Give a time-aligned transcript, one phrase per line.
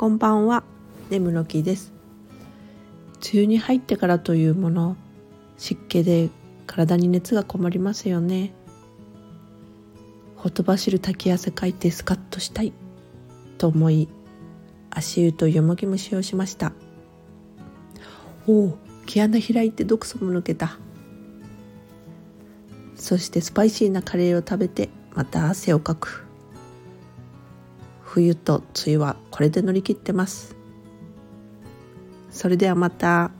[0.00, 0.64] こんばんは、
[1.10, 1.92] 眠の木です。
[3.20, 4.96] 梅雨に入ってからというもの、
[5.58, 6.30] 湿気で
[6.66, 8.54] 体に熱がこもりますよね。
[10.36, 12.72] ほとばしる滝汗かいてスカッとしたい
[13.58, 14.08] と思い、
[14.88, 16.72] 足湯とよもぎ蒸しをしました。
[18.46, 20.78] おお、毛穴開いて毒素も抜けた。
[22.96, 26.29] そしてスパイシーなカレーを食べてまた汗をかく。
[28.12, 30.56] 冬と梅雨はこれで乗り切ってます
[32.28, 33.30] それではまた。